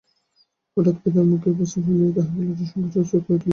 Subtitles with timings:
[0.77, 3.49] হঠাৎ পিতার মুখে এই প্রস্তাব শুনিয়া তাহাকে লজ্জায়-সংকোচে অস্থির করিয়া তুলিল।